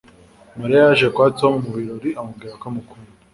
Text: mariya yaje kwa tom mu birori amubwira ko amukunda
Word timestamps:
mariya 0.59 0.79
yaje 0.85 1.07
kwa 1.15 1.25
tom 1.39 1.53
mu 1.63 1.71
birori 1.77 2.09
amubwira 2.19 2.53
ko 2.59 2.65
amukunda 2.71 3.11